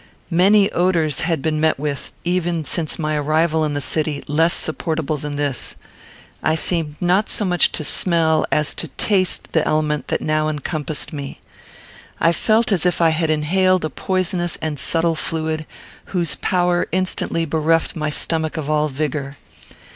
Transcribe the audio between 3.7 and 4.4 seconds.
the city,